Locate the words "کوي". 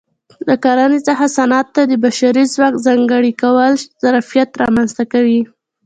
5.13-5.41